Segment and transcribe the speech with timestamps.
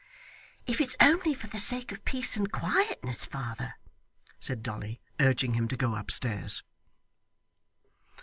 [0.65, 3.75] 'If it's only for the sake of peace and quietness, father,'
[4.39, 6.63] said Dolly, urging him to go upstairs.